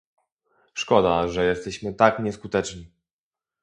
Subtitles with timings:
[0.73, 2.91] Szkoda, że jesteśmy tak nieskuteczni